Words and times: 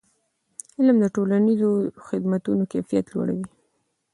علم 0.77 0.97
د 1.01 1.05
ټولنیزو 1.15 1.71
خدمتونو 2.07 2.63
کیفیت 2.73 3.05
لوړوي. 3.13 3.47